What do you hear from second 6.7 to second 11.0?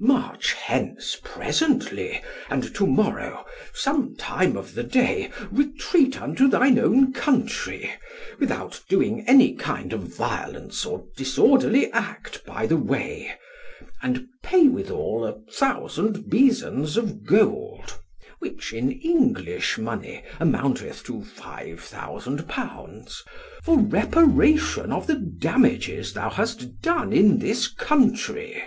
own country, without doing any kind of violence